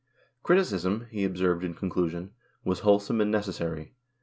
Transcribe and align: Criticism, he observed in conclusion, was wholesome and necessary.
Criticism, 0.41 1.05
he 1.11 1.23
observed 1.23 1.63
in 1.63 1.75
conclusion, 1.75 2.31
was 2.63 2.79
wholesome 2.79 3.21
and 3.21 3.29
necessary. 3.29 3.93